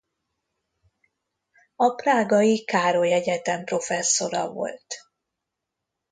[1.75, 4.95] A prágai Károly Egyetem professzora volt.